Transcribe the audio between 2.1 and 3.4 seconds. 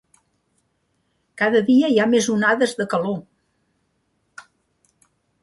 més onades de calor.